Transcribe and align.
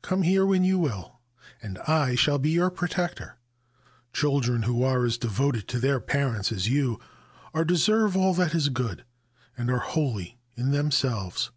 Come 0.00 0.22
here 0.22 0.46
when 0.46 0.64
you 0.64 0.78
will, 0.78 1.20
and 1.60 1.76
I 1.80 2.14
shall 2.14 2.38
be 2.38 2.48
your 2.48 2.70
protector. 2.70 3.36
Children 4.14 4.62
who 4.62 4.82
are 4.82 5.04
as 5.04 5.18
devoted 5.18 5.68
to 5.68 5.78
their 5.78 6.00
parents 6.00 6.50
as 6.50 6.66
you 6.66 6.98
are 7.52 7.62
deserve 7.62 8.16
all 8.16 8.32
that 8.32 8.54
is 8.54 8.70
good, 8.70 9.04
and 9.54 9.70
are 9.70 9.80
holy 9.80 10.38
in 10.56 10.70
themselves. 10.70 11.50